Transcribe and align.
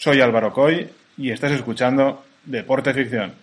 Soy 0.00 0.20
Álvaro 0.20 0.52
Coy 0.52 0.88
y 1.16 1.32
estás 1.32 1.50
escuchando 1.50 2.22
Deporte 2.44 2.94
Ficción. 2.94 3.34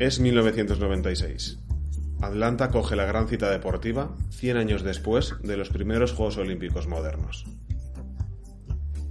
Es 0.00 0.18
1996. 0.18 1.60
Atlanta 2.20 2.70
coge 2.70 2.96
la 2.96 3.04
gran 3.04 3.28
cita 3.28 3.48
deportiva 3.48 4.16
100 4.30 4.56
años 4.56 4.82
después 4.82 5.36
de 5.44 5.56
los 5.56 5.68
primeros 5.68 6.14
Juegos 6.14 6.36
Olímpicos 6.36 6.88
modernos. 6.88 7.44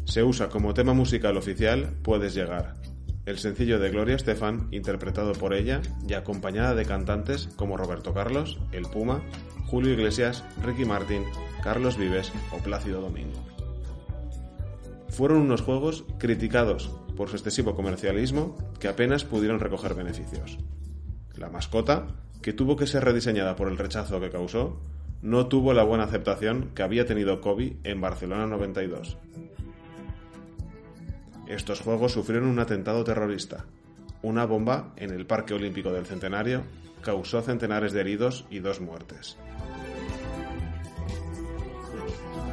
Se 0.04 0.24
usa 0.24 0.50
como 0.50 0.74
tema 0.74 0.94
musical 0.94 1.38
oficial 1.38 1.94
Puedes 2.04 2.34
llegar, 2.34 2.74
el 3.30 3.38
sencillo 3.38 3.78
de 3.78 3.92
Gloria 3.92 4.16
Estefan 4.16 4.68
interpretado 4.72 5.34
por 5.34 5.54
ella 5.54 5.82
y 6.08 6.14
acompañada 6.14 6.74
de 6.74 6.86
cantantes 6.86 7.48
como 7.56 7.78
Roberto 7.78 8.12
Carlos, 8.12 8.58
El 8.72 8.88
Puma, 8.88 9.22
Julio 9.68 9.94
Iglesias, 9.94 10.44
Ricky 10.64 10.84
Martin, 10.84 11.24
Carlos 11.64 11.96
Vives 11.96 12.32
o 12.52 12.58
Plácido 12.58 13.02
Domingo. 13.02 13.40
Fueron 15.10 15.42
unos 15.42 15.62
juegos 15.62 16.06
criticados 16.18 16.90
por 17.16 17.30
su 17.30 17.36
excesivo 17.36 17.76
comercialismo 17.76 18.58
que 18.80 18.88
apenas 18.88 19.26
pudieron 19.26 19.60
recoger 19.60 19.94
beneficios. 19.94 20.58
La 21.36 21.50
mascota, 21.50 22.08
que 22.42 22.54
tuvo 22.54 22.78
que 22.78 22.88
ser 22.88 23.04
rediseñada 23.06 23.56
por 23.56 23.68
el 23.68 23.78
rechazo 23.78 24.20
que 24.20 24.32
causó, 24.32 24.82
no 25.22 25.46
tuvo 25.46 25.74
la 25.74 25.84
buena 25.84 26.06
aceptación 26.06 26.72
que 26.74 26.82
había 26.82 27.06
tenido 27.06 27.42
Kobe 27.42 27.78
en 27.84 28.02
Barcelona 28.02 28.48
92. 28.48 29.18
Estos 31.50 31.82
Juegos 31.82 32.12
sufrieron 32.12 32.48
un 32.48 32.60
atentado 32.60 33.04
terrorista. 33.04 33.66
Una 34.22 34.46
bomba 34.46 34.94
en 34.98 35.10
el 35.10 35.26
Parque 35.26 35.56
Olímpico 35.56 35.92
del 35.92 36.06
Centenario 36.06 36.62
causó 37.02 37.42
centenares 37.42 37.92
de 37.92 38.02
heridos 38.02 38.46
y 38.52 38.60
dos 38.60 38.80
muertes. 38.82 39.36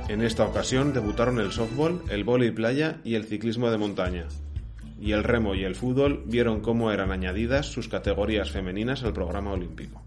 En 0.09 0.23
esta 0.23 0.47
ocasión 0.47 0.95
debutaron 0.95 1.39
el 1.41 1.53
softball, 1.53 2.01
el 2.09 2.25
vóley 2.25 2.53
playa 2.53 3.01
y 3.05 3.17
el 3.17 3.25
ciclismo 3.25 3.71
de 3.71 3.77
montaña. 3.77 4.29
Y 4.99 5.13
el 5.13 5.25
remo 5.25 5.55
y 5.55 5.65
el 5.65 5.75
fútbol 5.75 6.23
vieron 6.25 6.61
cómo 6.61 6.91
eran 6.91 7.13
añadidas 7.13 7.67
sus 7.67 7.89
categorías 7.89 8.51
femeninas 8.51 9.03
al 9.03 9.13
programa 9.13 9.53
olímpico. 9.53 10.06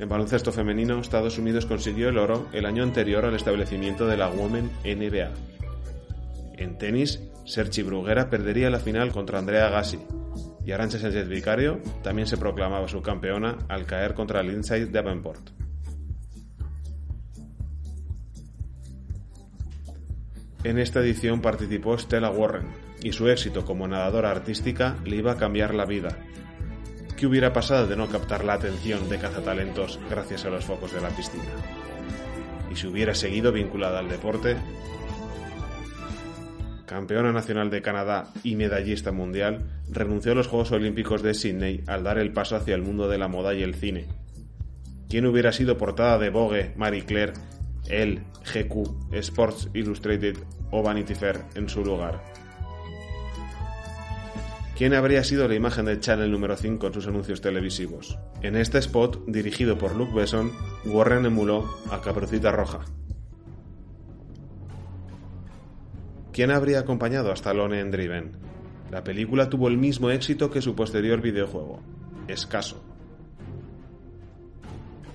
En 0.00 0.08
baloncesto 0.08 0.50
femenino, 0.50 0.98
Estados 0.98 1.36
Unidos 1.36 1.66
consiguió 1.66 2.08
el 2.08 2.16
oro 2.16 2.48
el 2.54 2.64
año 2.64 2.82
anterior 2.82 3.26
al 3.26 3.34
establecimiento 3.34 4.06
de 4.06 4.16
la 4.16 4.30
Women 4.30 4.70
NBA. 4.82 5.30
En 6.56 6.78
tenis, 6.78 7.20
Sergi 7.44 7.82
Bruguera 7.82 8.30
perdería 8.30 8.70
la 8.70 8.78
final 8.78 9.12
contra 9.12 9.38
Andrea 9.38 9.68
Gassi, 9.68 9.98
y 10.64 10.72
Arancha 10.72 10.98
Sánchez 10.98 11.28
Vicario 11.28 11.82
también 12.02 12.26
se 12.26 12.38
proclamaba 12.38 12.88
subcampeona 12.88 13.58
al 13.68 13.84
caer 13.84 14.14
contra 14.14 14.42
Lindsay 14.42 14.86
Davenport. 14.86 15.50
En 20.64 20.78
esta 20.78 21.00
edición 21.00 21.42
participó 21.42 21.98
Stella 21.98 22.30
Warren, 22.30 22.68
y 23.02 23.12
su 23.12 23.28
éxito 23.28 23.66
como 23.66 23.86
nadadora 23.86 24.30
artística 24.30 24.96
le 25.04 25.16
iba 25.16 25.32
a 25.32 25.36
cambiar 25.36 25.74
la 25.74 25.84
vida, 25.84 26.16
¿Qué 27.20 27.26
hubiera 27.26 27.52
pasado 27.52 27.86
de 27.86 27.96
no 27.96 28.08
captar 28.08 28.46
la 28.46 28.54
atención 28.54 29.10
de 29.10 29.18
cazatalentos 29.18 30.00
gracias 30.08 30.46
a 30.46 30.48
los 30.48 30.64
focos 30.64 30.94
de 30.94 31.02
la 31.02 31.10
piscina? 31.10 31.44
Y 32.72 32.76
si 32.76 32.86
hubiera 32.86 33.14
seguido 33.14 33.52
vinculada 33.52 33.98
al 33.98 34.08
deporte, 34.08 34.56
campeona 36.86 37.30
nacional 37.30 37.68
de 37.68 37.82
Canadá 37.82 38.32
y 38.42 38.56
medallista 38.56 39.12
mundial, 39.12 39.66
renunció 39.90 40.32
a 40.32 40.34
los 40.34 40.46
Juegos 40.46 40.72
Olímpicos 40.72 41.22
de 41.22 41.34
Sydney 41.34 41.84
al 41.86 42.04
dar 42.04 42.16
el 42.16 42.32
paso 42.32 42.56
hacia 42.56 42.74
el 42.74 42.80
mundo 42.80 43.06
de 43.06 43.18
la 43.18 43.28
moda 43.28 43.52
y 43.52 43.62
el 43.62 43.74
cine. 43.74 44.06
¿Quién 45.10 45.26
hubiera 45.26 45.52
sido 45.52 45.76
portada 45.76 46.16
de 46.16 46.30
Vogue, 46.30 46.72
Marie 46.78 47.04
Claire, 47.04 47.34
Elle, 47.86 48.22
GQ, 48.50 49.12
Sports 49.16 49.68
Illustrated 49.74 50.38
o 50.70 50.82
Vanity 50.82 51.14
Fair 51.14 51.42
en 51.54 51.68
su 51.68 51.84
lugar? 51.84 52.24
¿Quién 54.80 54.94
habría 54.94 55.22
sido 55.24 55.46
la 55.46 55.54
imagen 55.54 55.84
de 55.84 56.00
Channel 56.00 56.32
número 56.32 56.56
5 56.56 56.86
en 56.86 56.94
sus 56.94 57.06
anuncios 57.06 57.42
televisivos? 57.42 58.18
En 58.40 58.56
este 58.56 58.78
spot, 58.78 59.26
dirigido 59.26 59.76
por 59.76 59.94
Luke 59.94 60.14
Besson, 60.14 60.52
Warren 60.86 61.26
emuló 61.26 61.68
a 61.90 62.00
Caperucita 62.00 62.50
Roja. 62.50 62.86
¿Quién 66.32 66.50
habría 66.50 66.78
acompañado 66.78 67.30
a 67.30 67.34
Stallone 67.34 67.78
en 67.78 67.90
Driven? 67.90 68.32
La 68.90 69.04
película 69.04 69.50
tuvo 69.50 69.68
el 69.68 69.76
mismo 69.76 70.08
éxito 70.08 70.50
que 70.50 70.62
su 70.62 70.74
posterior 70.74 71.20
videojuego, 71.20 71.82
escaso. 72.26 72.82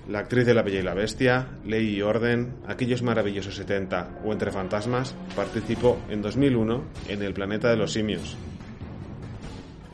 La 0.08 0.20
actriz 0.20 0.46
de 0.46 0.54
La 0.54 0.62
Bella 0.62 0.78
y 0.78 0.84
la 0.84 0.94
Bestia, 0.94 1.58
Ley 1.64 1.88
y 1.88 2.02
Orden, 2.02 2.54
Aquellos 2.68 3.02
Maravillosos 3.02 3.56
70 3.56 4.20
o 4.24 4.32
Entre 4.32 4.52
Fantasmas 4.52 5.16
participó 5.34 5.98
en 6.08 6.22
2001 6.22 6.84
en 7.08 7.22
El 7.24 7.34
Planeta 7.34 7.68
de 7.68 7.76
los 7.76 7.92
Simios, 7.92 8.36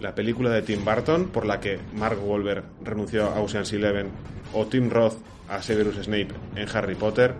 la 0.02 0.14
película 0.14 0.50
de 0.50 0.62
Tim 0.62 0.84
Burton, 0.84 1.28
por 1.28 1.46
la 1.46 1.60
que 1.60 1.78
Mark 1.94 2.18
Wahlberg 2.20 2.64
renunció 2.82 3.26
a 3.26 3.40
Ocean's 3.40 3.72
Eleven, 3.72 4.10
o 4.52 4.66
Tim 4.66 4.90
Roth 4.90 5.14
a 5.48 5.62
Severus 5.62 5.96
Snape 5.96 6.34
en 6.56 6.68
Harry 6.74 6.96
Potter, 6.96 7.34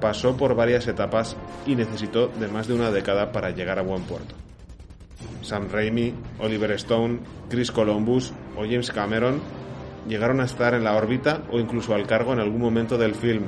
pasó 0.00 0.36
por 0.36 0.54
varias 0.54 0.88
etapas 0.88 1.36
y 1.66 1.76
necesitó 1.76 2.28
de 2.28 2.48
más 2.48 2.66
de 2.66 2.74
una 2.74 2.90
década 2.90 3.30
para 3.30 3.50
llegar 3.50 3.78
a 3.78 3.82
buen 3.82 4.04
puerto. 4.04 4.34
Sam 5.42 5.68
Raimi, 5.70 6.14
Oliver 6.38 6.72
Stone, 6.72 7.20
Chris 7.50 7.70
Columbus 7.70 8.32
o 8.56 8.62
James 8.62 8.90
Cameron 8.90 9.40
llegaron 10.08 10.40
a 10.40 10.44
estar 10.44 10.72
en 10.74 10.84
la 10.84 10.96
órbita 10.96 11.42
o 11.52 11.58
incluso 11.58 11.94
al 11.94 12.06
cargo 12.06 12.32
en 12.32 12.40
algún 12.40 12.62
momento 12.62 12.96
del 12.96 13.14
film, 13.14 13.44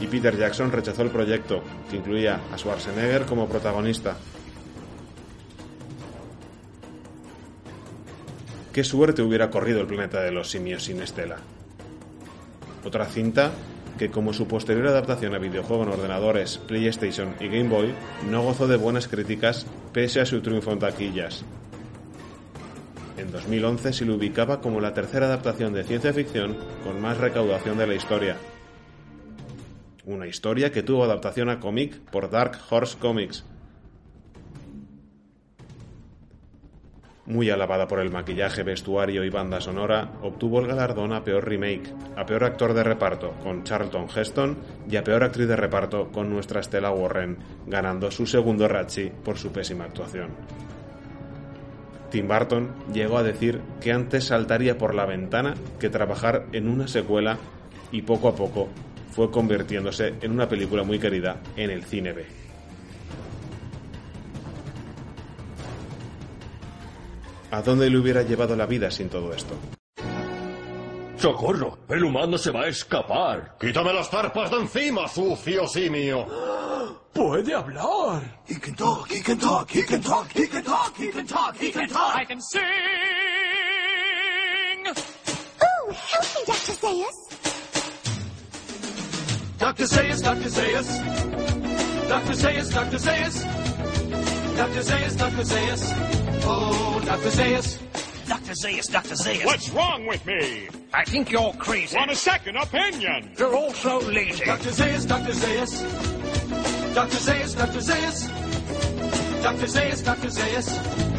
y 0.00 0.06
Peter 0.06 0.36
Jackson 0.36 0.70
rechazó 0.70 1.02
el 1.02 1.10
proyecto, 1.10 1.64
que 1.90 1.96
incluía 1.96 2.40
a 2.52 2.58
Schwarzenegger 2.58 3.24
como 3.26 3.48
protagonista, 3.48 4.16
qué 8.72 8.84
suerte 8.84 9.22
hubiera 9.22 9.50
corrido 9.50 9.80
el 9.80 9.86
planeta 9.86 10.22
de 10.22 10.30
los 10.30 10.50
simios 10.50 10.84
sin 10.84 11.00
Estela. 11.00 11.38
Otra 12.84 13.06
cinta 13.06 13.52
que 13.98 14.10
como 14.10 14.32
su 14.32 14.46
posterior 14.46 14.86
adaptación 14.86 15.34
a 15.34 15.38
videojuego 15.38 15.82
en 15.82 15.90
ordenadores, 15.90 16.58
PlayStation 16.58 17.34
y 17.40 17.48
Game 17.48 17.68
Boy, 17.68 17.92
no 18.30 18.42
gozó 18.42 18.68
de 18.68 18.76
buenas 18.76 19.08
críticas 19.08 19.66
pese 19.92 20.20
a 20.20 20.26
su 20.26 20.40
triunfo 20.40 20.72
en 20.72 20.78
taquillas. 20.78 21.44
En 23.18 23.32
2011 23.32 23.92
se 23.92 24.04
le 24.04 24.12
ubicaba 24.12 24.60
como 24.60 24.80
la 24.80 24.94
tercera 24.94 25.26
adaptación 25.26 25.72
de 25.72 25.82
ciencia 25.82 26.12
ficción 26.12 26.56
con 26.84 27.00
más 27.00 27.18
recaudación 27.18 27.76
de 27.76 27.86
la 27.88 27.94
historia. 27.94 28.36
Una 30.06 30.28
historia 30.28 30.70
que 30.70 30.84
tuvo 30.84 31.04
adaptación 31.04 31.50
a 31.50 31.58
cómic 31.58 31.98
por 32.12 32.30
Dark 32.30 32.58
Horse 32.70 32.96
Comics, 32.96 33.44
muy 37.28 37.50
alabada 37.50 37.86
por 37.86 38.00
el 38.00 38.10
maquillaje, 38.10 38.62
vestuario 38.62 39.22
y 39.22 39.30
banda 39.30 39.60
sonora, 39.60 40.12
obtuvo 40.22 40.60
el 40.60 40.66
galardón 40.66 41.12
a 41.12 41.22
Peor 41.22 41.46
Remake, 41.46 41.92
a 42.16 42.24
Peor 42.24 42.44
Actor 42.44 42.72
de 42.72 42.82
Reparto 42.82 43.34
con 43.42 43.64
Charlton 43.64 44.06
Heston 44.14 44.56
y 44.90 44.96
a 44.96 45.04
Peor 45.04 45.22
Actriz 45.22 45.46
de 45.46 45.56
Reparto 45.56 46.08
con 46.10 46.30
nuestra 46.30 46.62
Stella 46.62 46.90
Warren, 46.90 47.36
ganando 47.66 48.10
su 48.10 48.26
segundo 48.26 48.66
Ratchi 48.66 49.10
por 49.24 49.36
su 49.36 49.52
pésima 49.52 49.84
actuación. 49.84 50.30
Tim 52.10 52.26
Burton 52.26 52.70
llegó 52.92 53.18
a 53.18 53.22
decir 53.22 53.60
que 53.82 53.92
antes 53.92 54.24
saltaría 54.24 54.78
por 54.78 54.94
la 54.94 55.04
ventana 55.04 55.54
que 55.78 55.90
trabajar 55.90 56.46
en 56.52 56.66
una 56.66 56.88
secuela 56.88 57.36
y 57.92 58.02
poco 58.02 58.28
a 58.28 58.34
poco 58.34 58.68
fue 59.10 59.30
convirtiéndose 59.30 60.14
en 60.22 60.32
una 60.32 60.48
película 60.48 60.82
muy 60.82 60.98
querida 60.98 61.40
en 61.56 61.70
el 61.70 61.84
cine 61.84 62.14
B. 62.14 62.37
¿A 67.50 67.62
dónde 67.62 67.88
le 67.88 67.98
hubiera 67.98 68.22
llevado 68.22 68.54
la 68.54 68.66
vida 68.66 68.90
sin 68.90 69.08
todo 69.08 69.32
esto? 69.32 69.54
¡Socorro! 71.16 71.78
¡El 71.88 72.04
humano 72.04 72.36
se 72.38 72.50
va 72.50 72.62
a 72.62 72.68
escapar! 72.68 73.56
¡Quítame 73.58 73.92
las 73.92 74.08
zarpas 74.10 74.50
de 74.50 74.58
encima, 74.58 75.08
sucio 75.08 75.66
simio! 75.66 76.26
Puede 77.12 77.54
hablar. 77.54 78.42
He 78.46 78.54
can 78.60 78.74
talk, 78.76 79.10
he 79.10 79.20
can 79.22 79.38
talk, 79.38 79.68
he 79.70 79.82
can 79.82 80.00
talk, 80.00 80.30
he 80.32 80.46
can 80.46 80.62
talk, 80.62 80.96
he 80.96 81.10
can 81.10 81.26
talk, 81.26 81.56
he 81.56 81.72
can 81.72 81.88
talk. 81.88 82.16
I 82.16 82.24
can 82.24 82.40
sing. 82.40 82.62
Oh, 85.60 85.90
help 85.90 86.26
me, 86.36 86.44
Dr. 86.46 86.74
Zayas. 86.78 87.16
Dr. 89.58 89.86
Zayas, 89.86 90.22
Dr. 90.22 90.50
Zayas. 90.50 90.88
Dr. 92.08 92.34
Zayas, 92.34 92.70
Dr. 92.70 92.98
Zayas. 92.98 93.44
Dr. 94.56 94.82
Zayas, 94.82 95.16
Dr. 95.16 95.44
Zayas. 95.44 96.27
Oh, 96.50 97.00
Dr. 97.04 97.28
Zayas. 97.28 97.78
Dr. 98.26 98.52
Zayas, 98.52 98.90
Dr. 98.90 99.14
Zayas. 99.14 99.44
What's 99.44 99.68
wrong 99.70 100.06
with 100.06 100.24
me? 100.24 100.68
I 100.94 101.04
think 101.04 101.30
you're 101.30 101.52
crazy. 101.54 101.94
Want 101.94 102.10
a 102.10 102.16
second 102.16 102.56
opinion? 102.56 103.32
You're 103.38 103.54
also 103.54 104.00
lazy. 104.00 104.44
Dr. 104.44 104.70
Zayas, 104.70 105.06
Dr. 105.06 105.32
Zayas. 105.32 106.94
Dr. 106.94 107.16
Zayas, 107.16 107.54
Dr. 107.54 107.80
Zayas. 107.80 109.42
Dr. 109.42 109.66
Zayas, 109.66 110.04
Dr. 110.04 110.28
Zayas. 110.28 110.68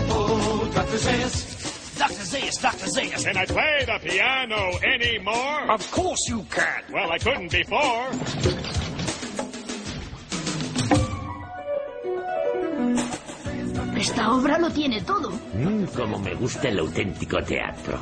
Oh, 0.10 0.72
Dr. 0.74 0.98
Zayas. 0.98 1.98
Dr. 2.00 2.14
Zayas, 2.14 2.62
Dr. 2.62 2.88
Zayas. 2.88 3.24
Can 3.24 3.38
I 3.38 3.46
play 3.46 3.86
the 3.86 4.00
piano 4.10 4.80
anymore? 4.84 5.72
Of 5.72 5.92
course 5.92 6.28
you 6.28 6.44
can. 6.50 6.84
Well, 6.92 7.12
I 7.12 7.20
couldn't 7.20 7.52
before. 7.52 8.79
Esta 14.10 14.32
obra 14.32 14.58
lo 14.58 14.72
tiene 14.72 15.00
todo. 15.02 15.30
Mm, 15.54 15.86
como 15.96 16.18
me 16.18 16.34
gusta 16.34 16.68
el 16.68 16.80
auténtico 16.80 17.44
teatro. 17.44 18.00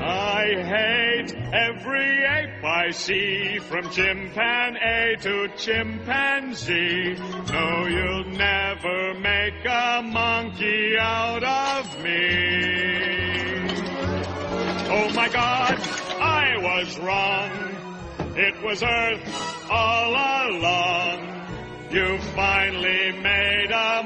I 0.00 0.56
hate 0.60 1.32
every 1.52 2.26
ape 2.26 2.64
I 2.64 2.90
see, 2.90 3.60
from 3.60 3.88
chimpanzee 3.90 5.16
to 5.22 5.48
chimpanzee. 5.56 7.14
No, 7.52 7.86
you'll 7.86 8.24
never 8.36 9.14
make 9.20 9.64
a 9.64 10.02
monkey 10.02 10.96
out 10.98 11.44
of 11.44 12.02
me. 12.02 13.68
Oh 14.90 15.10
my 15.14 15.28
God, 15.28 15.78
I 16.20 16.56
was 16.58 16.98
wrong. 16.98 17.50
It 18.36 18.60
was 18.64 18.82
Earth 18.82 19.70
all 19.70 20.10
along. 20.10 21.34
You 21.92 22.18
finally 22.34 23.12
made 23.22 23.44
a 23.52 23.53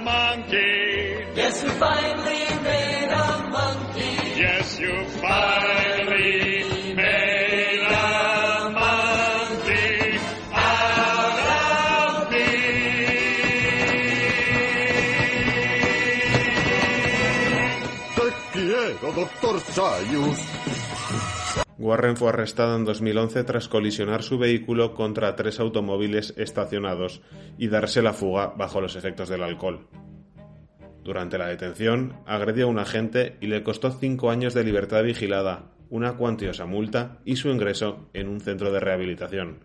monkey. 0.05 1.25
Yes, 1.35 1.63
we 1.63 1.71
finally 1.71 2.45
made 2.63 3.09
a 3.11 3.49
monkey. 3.51 4.41
Yes, 4.41 4.79
you 4.81 5.05
finally 5.21 6.95
made 6.95 7.87
a 7.89 8.71
monkey 8.71 10.19
out 10.53 11.39
of 11.51 12.29
Te 18.15 18.27
quiero, 18.53 19.13
doctor 19.13 19.59
Sayus. 19.73 20.88
Warren 21.79 22.17
fue 22.17 22.31
arrestado 22.31 22.75
en 22.77 22.85
2011 22.85 23.45
tras 23.45 23.69
colisionar 23.69 24.25
su 24.25 24.37
vehículo 24.37 24.95
contra 24.95 25.37
tres 25.37 25.61
automóviles 25.61 26.35
estacionados 26.37 27.23
y 27.57 27.69
darse 27.69 28.03
la 28.03 28.13
fuga 28.13 28.49
bajo 28.57 28.81
los 28.81 28.97
efectos 28.97 29.29
del 29.29 29.45
alcohol. 29.45 29.87
Durante 31.05 31.39
la 31.39 31.47
detención, 31.47 32.15
agredió 32.27 32.67
a 32.67 32.69
un 32.69 32.81
agente 32.81 33.37
y 33.41 33.47
le 33.47 33.63
costó 33.63 33.93
cinco 33.93 34.31
años 34.31 34.55
de 34.55 34.65
libertad 34.65 35.05
vigilada, 35.05 35.71
una 35.89 36.17
cuantiosa 36.17 36.67
multa 36.67 37.19
y 37.25 37.37
su 37.37 37.49
ingreso 37.49 38.11
en 38.13 38.29
un 38.29 38.41
centro 38.41 38.73
de 38.73 38.81
rehabilitación. 38.81 39.61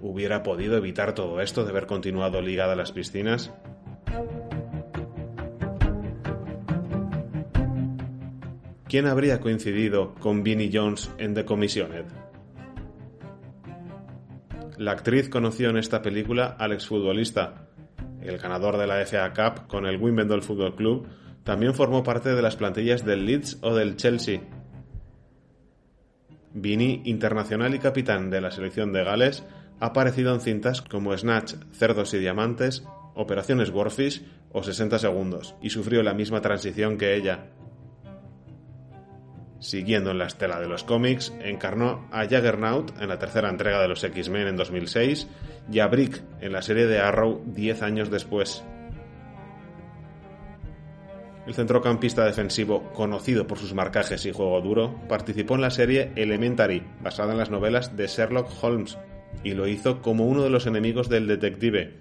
¿Hubiera 0.00 0.42
podido 0.42 0.78
evitar 0.78 1.14
todo 1.14 1.42
esto 1.42 1.64
de 1.64 1.70
haber 1.70 1.86
continuado 1.86 2.40
ligada 2.40 2.72
a 2.72 2.76
las 2.76 2.92
piscinas? 2.92 3.52
¿Quién 8.92 9.06
habría 9.06 9.40
coincidido 9.40 10.14
con 10.16 10.42
Vinnie 10.42 10.70
Jones 10.70 11.10
en 11.16 11.32
The 11.32 11.46
Commissioned? 11.46 12.04
La 14.76 14.92
actriz 14.92 15.30
conoció 15.30 15.70
en 15.70 15.78
esta 15.78 16.02
película 16.02 16.56
al 16.58 16.72
exfutbolista. 16.72 17.70
El 18.20 18.36
ganador 18.36 18.76
de 18.76 18.86
la 18.86 19.00
FA 19.06 19.32
Cup 19.32 19.66
con 19.66 19.86
el 19.86 19.96
Wimbledon 19.96 20.42
Football 20.42 20.76
Club 20.76 21.06
también 21.42 21.72
formó 21.72 22.02
parte 22.02 22.34
de 22.34 22.42
las 22.42 22.56
plantillas 22.56 23.02
del 23.02 23.24
Leeds 23.24 23.60
o 23.62 23.74
del 23.74 23.96
Chelsea. 23.96 24.42
Vinnie, 26.52 27.00
internacional 27.06 27.74
y 27.74 27.78
capitán 27.78 28.28
de 28.28 28.42
la 28.42 28.50
selección 28.50 28.92
de 28.92 29.04
Gales, 29.04 29.42
ha 29.80 29.86
aparecido 29.86 30.34
en 30.34 30.42
cintas 30.42 30.82
como 30.82 31.16
Snatch, 31.16 31.54
Cerdos 31.72 32.12
y 32.12 32.18
Diamantes, 32.18 32.86
Operaciones 33.14 33.70
Warfish 33.70 34.22
o 34.52 34.62
60 34.62 34.98
Segundos, 34.98 35.54
y 35.62 35.70
sufrió 35.70 36.02
la 36.02 36.12
misma 36.12 36.42
transición 36.42 36.98
que 36.98 37.16
ella. 37.16 37.52
Siguiendo 39.62 40.10
en 40.10 40.18
la 40.18 40.26
estela 40.26 40.58
de 40.58 40.66
los 40.66 40.82
cómics, 40.82 41.32
encarnó 41.40 42.08
a 42.10 42.24
Juggernaut 42.24 43.00
en 43.00 43.08
la 43.08 43.20
tercera 43.20 43.48
entrega 43.48 43.80
de 43.80 43.86
los 43.86 44.02
X-Men 44.02 44.48
en 44.48 44.56
2006 44.56 45.28
y 45.70 45.78
a 45.78 45.86
Brick 45.86 46.20
en 46.40 46.50
la 46.50 46.62
serie 46.62 46.88
de 46.88 46.98
Arrow 46.98 47.40
10 47.46 47.82
años 47.82 48.10
después. 48.10 48.64
El 51.46 51.54
centrocampista 51.54 52.24
defensivo, 52.24 52.92
conocido 52.92 53.46
por 53.46 53.56
sus 53.56 53.72
marcajes 53.72 54.26
y 54.26 54.32
juego 54.32 54.60
duro, 54.60 55.00
participó 55.08 55.54
en 55.54 55.60
la 55.60 55.70
serie 55.70 56.10
Elementary, 56.16 56.82
basada 57.00 57.30
en 57.30 57.38
las 57.38 57.50
novelas 57.50 57.96
de 57.96 58.08
Sherlock 58.08 58.50
Holmes, 58.62 58.98
y 59.44 59.52
lo 59.52 59.68
hizo 59.68 60.02
como 60.02 60.26
uno 60.26 60.42
de 60.42 60.50
los 60.50 60.66
enemigos 60.66 61.08
del 61.08 61.28
detective. 61.28 62.00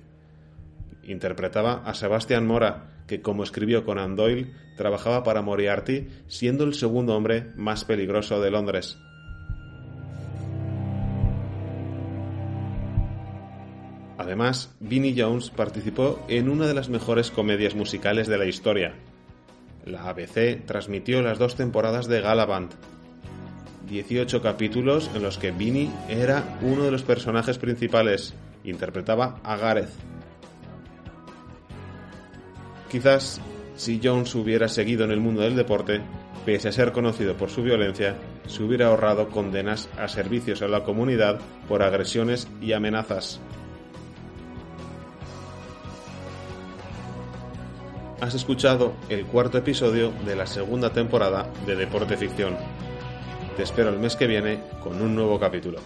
Interpretaba 1.03 1.83
a 1.85 1.93
Sebastian 1.93 2.47
Mora, 2.47 2.90
que 3.11 3.21
como 3.21 3.43
escribió 3.43 3.83
Conan 3.83 4.15
Doyle, 4.15 4.53
trabajaba 4.77 5.21
para 5.25 5.41
Moriarty, 5.41 6.07
siendo 6.29 6.63
el 6.63 6.73
segundo 6.73 7.13
hombre 7.13 7.51
más 7.57 7.83
peligroso 7.83 8.39
de 8.39 8.49
Londres. 8.49 8.97
Además, 14.17 14.73
Vinnie 14.79 15.13
Jones 15.17 15.49
participó 15.49 16.23
en 16.29 16.47
una 16.47 16.67
de 16.67 16.73
las 16.73 16.87
mejores 16.87 17.31
comedias 17.31 17.75
musicales 17.75 18.27
de 18.27 18.37
la 18.37 18.45
historia. 18.45 18.93
La 19.85 20.07
ABC 20.07 20.65
transmitió 20.65 21.21
las 21.21 21.37
dos 21.37 21.55
temporadas 21.57 22.07
de 22.07 22.21
Galavant, 22.21 22.71
18 23.89 24.41
capítulos 24.41 25.11
en 25.13 25.21
los 25.21 25.37
que 25.37 25.51
Vinnie 25.51 25.91
era 26.07 26.57
uno 26.61 26.85
de 26.85 26.91
los 26.91 27.03
personajes 27.03 27.57
principales, 27.57 28.33
interpretaba 28.63 29.41
a 29.43 29.57
Gareth. 29.57 29.91
Quizás 32.91 33.39
si 33.77 34.01
Jones 34.03 34.35
hubiera 34.35 34.67
seguido 34.67 35.05
en 35.05 35.11
el 35.11 35.21
mundo 35.21 35.43
del 35.43 35.55
deporte, 35.55 36.01
pese 36.45 36.67
a 36.67 36.71
ser 36.73 36.91
conocido 36.91 37.37
por 37.37 37.49
su 37.49 37.63
violencia, 37.63 38.17
se 38.47 38.61
hubiera 38.63 38.87
ahorrado 38.87 39.29
condenas 39.29 39.87
a 39.97 40.09
servicios 40.09 40.61
a 40.61 40.67
la 40.67 40.83
comunidad 40.83 41.39
por 41.69 41.83
agresiones 41.83 42.49
y 42.61 42.73
amenazas. 42.73 43.39
Has 48.19 48.35
escuchado 48.35 48.93
el 49.07 49.25
cuarto 49.25 49.57
episodio 49.57 50.11
de 50.25 50.35
la 50.35 50.45
segunda 50.45 50.91
temporada 50.91 51.49
de 51.65 51.77
Deporte 51.77 52.17
Ficción. 52.17 52.57
Te 53.55 53.63
espero 53.63 53.89
el 53.89 53.99
mes 53.99 54.17
que 54.17 54.27
viene 54.27 54.59
con 54.83 55.01
un 55.01 55.15
nuevo 55.15 55.39
capítulo. 55.39 55.79